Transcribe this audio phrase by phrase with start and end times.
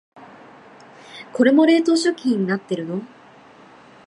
[1.31, 3.03] これも冷凍食品になってるの？